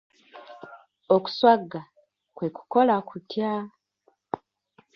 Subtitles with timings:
[1.15, 1.81] Okuswaga
[2.35, 3.51] kwe kukola kutya?